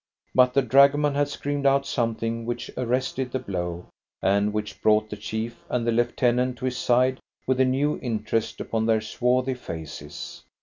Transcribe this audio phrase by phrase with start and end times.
[0.33, 3.85] But the dragoman had screamed out something which arrested the blow,
[4.19, 8.59] and which brought the chief and the lieutenant to his side with a new interest
[8.59, 10.41] upon their swarthy faces.